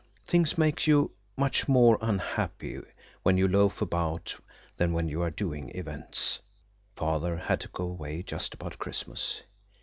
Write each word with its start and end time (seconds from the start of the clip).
Things 0.25 0.57
make 0.57 0.87
you 0.87 1.11
much 1.37 1.67
more 1.67 1.99
unhappy 2.01 2.79
when 3.21 3.37
you 3.37 3.47
loaf 3.47 3.83
about 3.83 4.35
than 4.77 4.93
when 4.93 5.07
you 5.07 5.21
are 5.21 5.29
doing 5.29 5.69
events. 5.75 6.39
Father 6.95 7.37
had 7.37 7.59
to 7.59 7.67
go 7.67 7.83
away 7.83 8.23
just 8.23 8.55
about 8.55 8.79
Christmas. 8.79 9.43